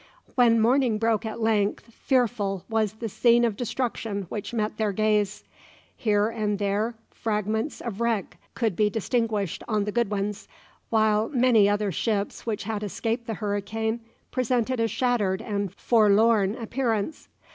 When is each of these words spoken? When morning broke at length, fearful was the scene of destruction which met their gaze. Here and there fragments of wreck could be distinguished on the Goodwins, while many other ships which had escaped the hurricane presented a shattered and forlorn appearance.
When 0.33 0.59
morning 0.59 0.97
broke 0.97 1.27
at 1.27 1.41
length, 1.41 1.93
fearful 1.93 2.65
was 2.67 2.93
the 2.93 3.07
scene 3.07 3.45
of 3.45 3.55
destruction 3.55 4.23
which 4.29 4.51
met 4.51 4.77
their 4.77 4.91
gaze. 4.91 5.43
Here 5.95 6.27
and 6.27 6.57
there 6.57 6.95
fragments 7.11 7.81
of 7.81 8.01
wreck 8.01 8.37
could 8.55 8.75
be 8.75 8.89
distinguished 8.89 9.63
on 9.67 9.83
the 9.85 9.91
Goodwins, 9.91 10.47
while 10.89 11.29
many 11.29 11.69
other 11.69 11.91
ships 11.91 12.47
which 12.47 12.63
had 12.63 12.81
escaped 12.81 13.27
the 13.27 13.35
hurricane 13.35 13.99
presented 14.31 14.79
a 14.79 14.87
shattered 14.87 15.39
and 15.39 15.71
forlorn 15.71 16.55
appearance. 16.55 17.27